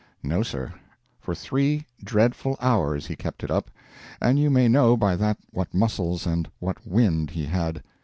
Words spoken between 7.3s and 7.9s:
had.